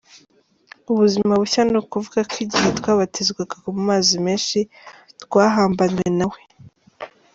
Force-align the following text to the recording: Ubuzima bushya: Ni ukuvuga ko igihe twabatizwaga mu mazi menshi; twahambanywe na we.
Ubuzima 0.91 1.33
bushya: 1.41 1.61
Ni 1.69 1.77
ukuvuga 1.81 2.19
ko 2.29 2.35
igihe 2.45 2.69
twabatizwaga 2.79 3.55
mu 3.63 3.73
mazi 3.89 4.15
menshi; 4.25 4.59
twahambanywe 5.23 6.05
na 6.17 6.25
we. 6.31 6.39